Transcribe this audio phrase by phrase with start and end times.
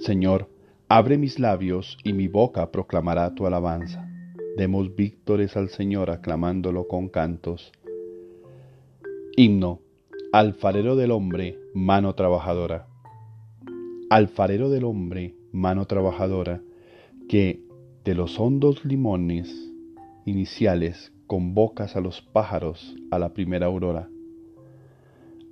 [0.00, 0.48] Señor,
[0.88, 4.08] abre mis labios y mi boca proclamará tu alabanza.
[4.56, 7.70] Demos víctores al Señor aclamándolo con cantos.
[9.36, 9.80] Himno.
[10.32, 12.86] Alfarero del hombre, mano trabajadora.
[14.08, 16.62] Alfarero del hombre, mano trabajadora,
[17.28, 17.60] que
[18.04, 19.70] de los hondos limones
[20.24, 24.08] iniciales convocas a los pájaros a la primera aurora.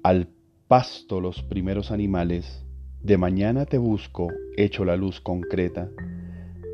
[0.02, 0.28] Al
[0.68, 2.64] pasto los primeros animales,
[3.02, 5.90] de mañana te busco, hecho la luz concreta,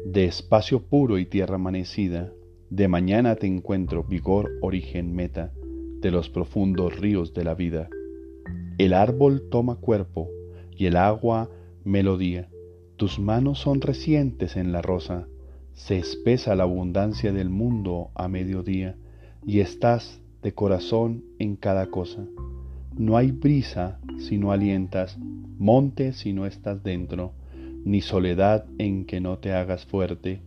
[0.07, 2.33] de espacio puro y tierra amanecida,
[2.71, 5.53] de mañana te encuentro vigor, origen, meta,
[6.01, 7.89] de los profundos ríos de la vida.
[8.79, 10.29] El árbol toma cuerpo
[10.71, 11.51] y el agua
[11.85, 12.49] melodía.
[12.97, 15.29] Tus manos son recientes en la rosa,
[15.73, 18.97] se espesa la abundancia del mundo a mediodía
[19.47, 22.27] y estás de corazón en cada cosa.
[22.97, 25.19] No hay brisa si no alientas,
[25.59, 27.33] monte si no estás dentro,
[27.85, 30.43] ni soledad en que no te hagas fuerte.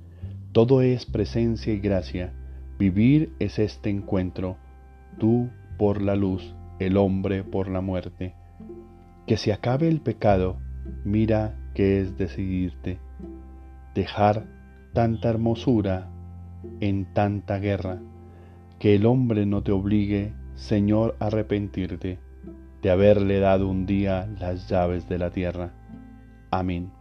[0.54, 2.32] Todo es presencia y gracia.
[2.80, 4.56] Vivir es este encuentro,
[5.20, 8.34] tú por la luz, el hombre por la muerte.
[9.26, 10.58] Que se acabe el pecado,
[11.04, 12.98] mira que es decidirte,
[13.94, 14.46] dejar
[14.94, 16.10] tanta hermosura
[16.80, 18.00] en tanta guerra,
[18.80, 22.20] que el hombre no te obligue, Señor, a arrepentirte
[22.82, 25.74] de haberle dado un día las llaves de la tierra.
[26.52, 26.92] Amén.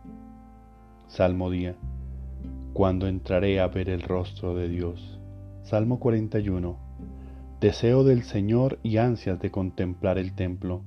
[1.06, 1.76] Salmo día.
[2.72, 5.20] Cuando entraré a ver el rostro de Dios.
[5.62, 6.78] Salmo 41.
[7.60, 10.82] Deseo del Señor y ansias de contemplar el templo.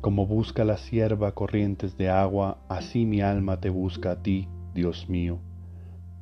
[0.00, 5.08] Como busca la sierva corrientes de agua, así mi alma te busca a ti, Dios
[5.08, 5.38] mío.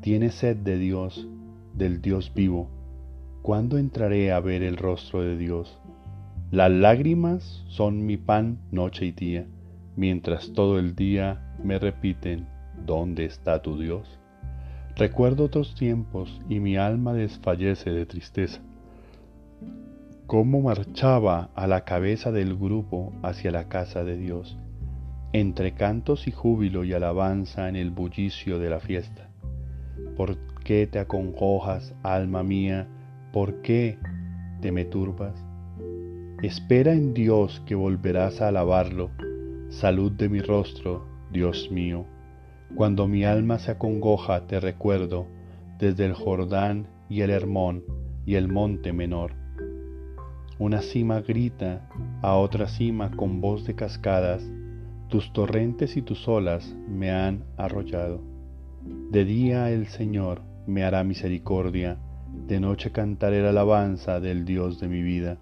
[0.00, 1.28] Tiene sed de Dios,
[1.74, 2.68] del Dios vivo.
[3.42, 5.78] ¿Cuándo entraré a ver el rostro de Dios?
[6.52, 9.48] Las lágrimas son mi pan noche y día,
[9.96, 12.46] mientras todo el día me repiten,
[12.86, 14.20] ¿dónde está tu Dios?
[14.95, 18.61] Recuerdo otros tiempos y mi alma desfallece de tristeza.
[20.29, 24.57] Cómo marchaba a la cabeza del grupo hacia la casa de Dios,
[25.33, 29.30] entre cantos y júbilo y alabanza en el bullicio de la fiesta.
[30.17, 32.86] ¿Por qué te acongojas, alma mía?
[33.33, 33.98] ¿Por qué
[34.61, 35.45] te me turbas?
[36.46, 39.11] Espera en Dios que volverás a alabarlo.
[39.68, 42.07] Salud de mi rostro, Dios mío.
[42.77, 45.27] Cuando mi alma se acongoja, te recuerdo
[45.80, 47.83] desde el Jordán y el Hermón
[48.24, 49.33] y el monte menor.
[50.61, 51.90] Una cima grita
[52.23, 54.48] a otra cima con voz de cascadas,
[55.08, 58.20] tus torrentes y tus olas me han arrollado.
[59.11, 61.98] De día el Señor me hará misericordia,
[62.46, 65.39] de noche cantaré la alabanza del Dios de mi vida.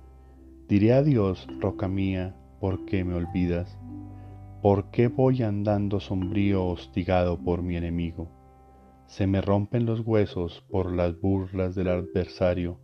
[0.74, 3.78] Diré a Dios, roca mía, ¿por qué me olvidas?
[4.60, 8.28] ¿Por qué voy andando sombrío hostigado por mi enemigo?
[9.06, 12.80] Se me rompen los huesos por las burlas del adversario.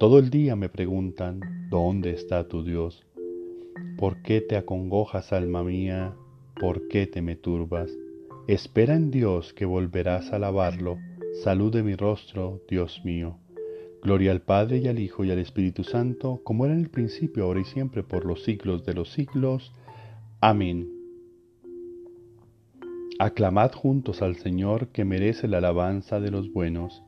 [0.00, 3.06] Todo el día me preguntan, ¿dónde está tu Dios?
[3.98, 6.16] ¿Por qué te acongojas, alma mía?
[6.58, 7.96] ¿Por qué te me turbas?
[8.48, 10.98] Espera en Dios que volverás a alabarlo.
[11.44, 13.38] Salud de mi rostro, Dios mío.
[14.02, 17.44] Gloria al Padre y al Hijo y al Espíritu Santo, como era en el principio,
[17.44, 19.72] ahora y siempre, por los siglos de los siglos.
[20.40, 20.88] Amén.
[23.18, 27.02] Aclamad juntos al Señor que merece la alabanza de los buenos.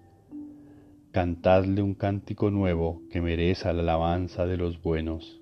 [1.13, 5.41] Cantadle un cántico nuevo que merece la alabanza de los buenos.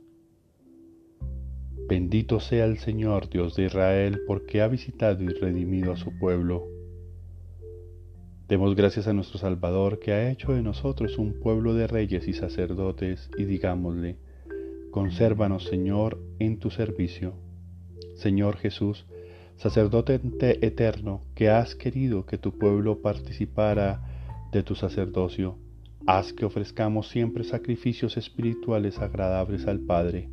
[1.89, 6.78] Bendito sea el Señor Dios de Israel, porque ha visitado y redimido a su pueblo
[8.49, 12.33] Demos gracias a nuestro Salvador que ha hecho de nosotros un pueblo de reyes y
[12.33, 14.17] sacerdotes y digámosle,
[14.91, 17.35] consérvanos Señor en tu servicio.
[18.15, 19.05] Señor Jesús,
[19.57, 20.19] sacerdote
[20.67, 24.01] eterno, que has querido que tu pueblo participara
[24.51, 25.59] de tu sacerdocio,
[26.07, 30.31] haz que ofrezcamos siempre sacrificios espirituales agradables al Padre.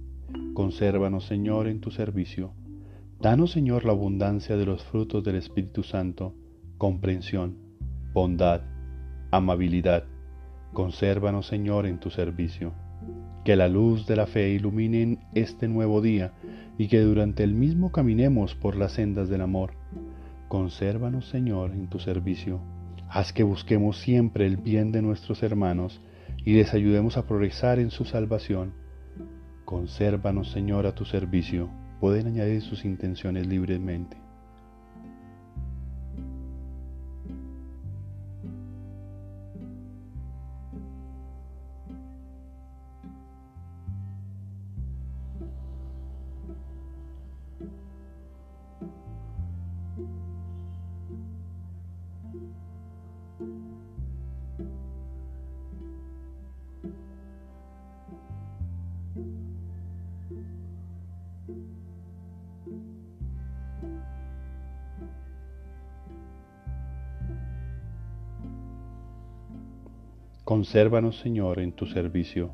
[0.54, 2.54] Consérvanos Señor en tu servicio.
[3.20, 6.34] Danos Señor la abundancia de los frutos del Espíritu Santo,
[6.78, 7.65] comprensión
[8.16, 8.62] bondad,
[9.30, 10.06] amabilidad.
[10.72, 12.72] Consérvanos, Señor, en tu servicio.
[13.44, 16.32] Que la luz de la fe ilumine este nuevo día
[16.78, 19.74] y que durante el mismo caminemos por las sendas del amor.
[20.48, 22.62] Consérvanos, Señor, en tu servicio.
[23.10, 26.02] Haz que busquemos siempre el bien de nuestros hermanos
[26.46, 28.72] y les ayudemos a progresar en su salvación.
[29.66, 31.70] Consérvanos, Señor, a tu servicio.
[32.00, 34.25] Pueden añadir sus intenciones libremente.
[70.46, 72.52] Consérvanos, Señor, en tu servicio,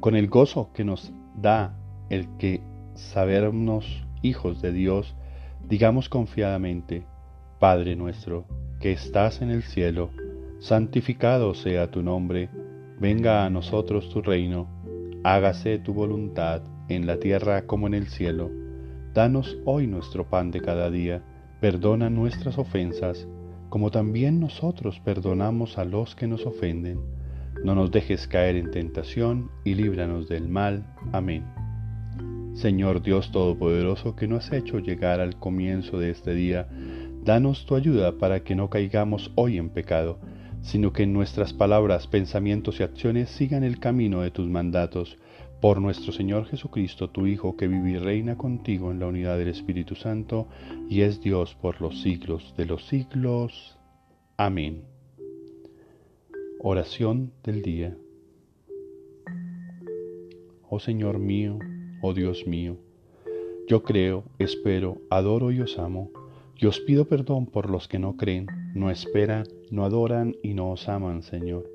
[0.00, 1.78] con el gozo que nos da
[2.08, 2.62] el que
[2.94, 5.14] sabernos hijos de Dios,
[5.68, 7.04] digamos confiadamente,
[7.58, 8.46] Padre nuestro,
[8.80, 10.08] que estás en el cielo,
[10.58, 12.48] santificado sea tu nombre,
[12.98, 14.66] venga a nosotros tu reino,
[15.22, 18.50] hágase tu voluntad en la tierra como en el cielo.
[19.12, 21.22] Danos hoy nuestro pan de cada día,
[21.60, 23.28] perdona nuestras ofensas,
[23.68, 27.17] como también nosotros perdonamos a los que nos ofenden
[27.64, 30.84] no nos dejes caer en tentación y líbranos del mal.
[31.12, 31.44] Amén.
[32.54, 36.68] Señor Dios Todopoderoso, que nos has hecho llegar al comienzo de este día,
[37.24, 40.18] danos tu ayuda para que no caigamos hoy en pecado,
[40.60, 45.18] sino que nuestras palabras, pensamientos y acciones sigan el camino de tus mandatos.
[45.60, 49.48] Por nuestro Señor Jesucristo, tu Hijo, que vive y reina contigo en la unidad del
[49.48, 50.48] Espíritu Santo,
[50.88, 53.76] y es Dios por los siglos de los siglos.
[54.36, 54.97] Amén.
[56.60, 57.96] Oración del día.
[60.68, 61.60] Oh Señor mío,
[62.02, 62.78] oh Dios mío,
[63.68, 66.10] yo creo, espero, adoro y os amo,
[66.56, 70.72] y os pido perdón por los que no creen, no esperan, no adoran y no
[70.72, 71.70] os aman, Señor.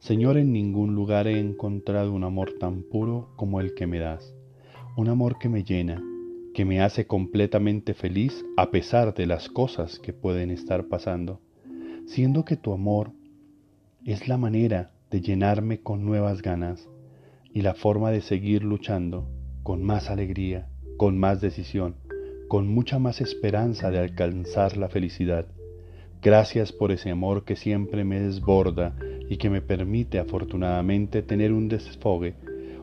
[0.00, 4.34] Señor, en ningún lugar he encontrado un amor tan puro como el que me das,
[4.98, 6.04] un amor que me llena,
[6.52, 11.40] que me hace completamente feliz a pesar de las cosas que pueden estar pasando,
[12.04, 13.12] siendo que tu amor
[14.06, 16.88] es la manera de llenarme con nuevas ganas
[17.52, 19.28] y la forma de seguir luchando
[19.62, 21.96] con más alegría, con más decisión,
[22.48, 25.46] con mucha más esperanza de alcanzar la felicidad.
[26.22, 28.96] Gracias por ese amor que siempre me desborda
[29.28, 32.34] y que me permite afortunadamente tener un desfogue,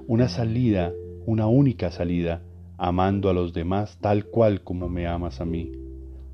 [0.08, 0.94] una salida,
[1.26, 2.44] una única salida,
[2.78, 5.72] amando a los demás tal cual como me amas a mí.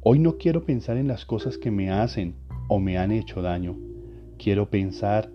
[0.01, 2.36] Hoy no quiero pensar en las cosas que me hacen
[2.68, 3.77] o me han hecho daño
[4.44, 5.31] Quiero pensar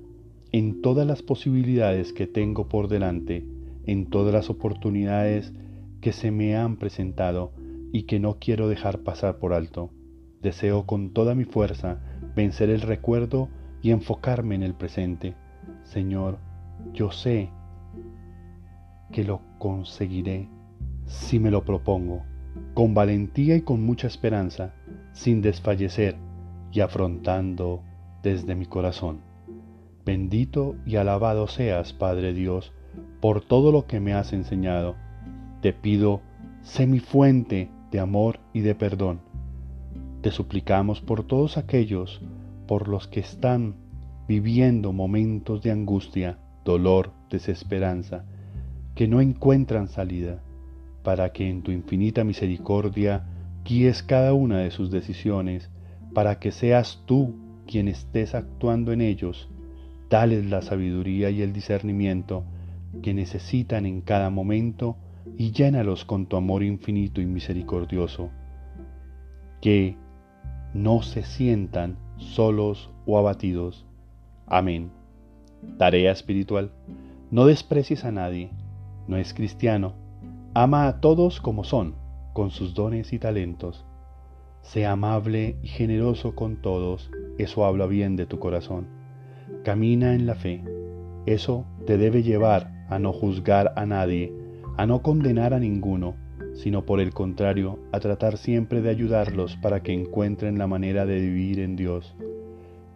[0.52, 3.42] en todas las posibilidades que tengo por delante,
[3.86, 5.54] en todas las oportunidades
[6.02, 7.52] que se me han presentado
[7.90, 9.88] y que no quiero dejar pasar por alto.
[10.42, 12.02] Deseo con toda mi fuerza
[12.36, 13.48] vencer el recuerdo
[13.80, 15.34] y enfocarme en el presente.
[15.84, 16.36] Señor,
[16.92, 17.48] yo sé
[19.10, 20.50] que lo conseguiré
[21.06, 22.24] si me lo propongo,
[22.74, 24.74] con valentía y con mucha esperanza,
[25.14, 26.16] sin desfallecer
[26.70, 27.87] y afrontando
[28.22, 29.20] desde mi corazón.
[30.04, 32.72] Bendito y alabado seas, Padre Dios,
[33.20, 34.96] por todo lo que me has enseñado.
[35.60, 36.22] Te pido,
[36.62, 39.20] sé mi fuente de amor y de perdón.
[40.22, 42.22] Te suplicamos por todos aquellos
[42.66, 43.76] por los que están
[44.26, 48.24] viviendo momentos de angustia, dolor, desesperanza,
[48.94, 50.42] que no encuentran salida,
[51.02, 53.26] para que en tu infinita misericordia
[53.64, 55.70] guíes cada una de sus decisiones,
[56.12, 57.34] para que seas tú
[57.68, 59.48] quien estés actuando en ellos,
[60.10, 62.42] dales la sabiduría y el discernimiento
[63.02, 64.96] que necesitan en cada momento
[65.36, 68.30] y llénalos con tu amor infinito y misericordioso.
[69.60, 69.96] Que
[70.72, 73.86] no se sientan solos o abatidos.
[74.46, 74.90] Amén.
[75.76, 76.72] Tarea espiritual.
[77.30, 78.50] No desprecies a nadie.
[79.06, 79.92] No es cristiano.
[80.54, 81.94] Ama a todos como son,
[82.32, 83.84] con sus dones y talentos.
[84.62, 88.86] Sea amable y generoso con todos, eso habla bien de tu corazón.
[89.64, 90.62] Camina en la fe,
[91.26, 94.32] eso te debe llevar a no juzgar a nadie,
[94.76, 96.16] a no condenar a ninguno,
[96.54, 101.20] sino por el contrario, a tratar siempre de ayudarlos para que encuentren la manera de
[101.20, 102.16] vivir en Dios.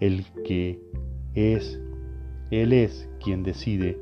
[0.00, 0.80] El que
[1.34, 1.80] es,
[2.50, 3.98] Él es quien decide,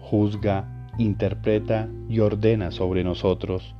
[0.00, 3.74] juzga, interpreta y ordena sobre nosotros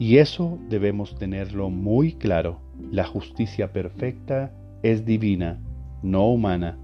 [0.00, 2.58] y eso debemos tenerlo muy claro.
[2.90, 4.50] La justicia perfecta
[4.82, 5.60] es divina,
[6.02, 6.78] no humana.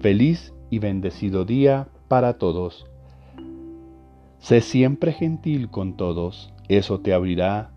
[0.00, 2.86] Feliz y bendecido día para todos.
[4.38, 7.70] Sé siempre gentil con todos, eso te abrirá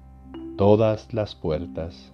[0.57, 2.13] todas las puertas.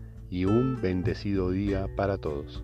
[0.31, 2.63] y un bendecido día para todos.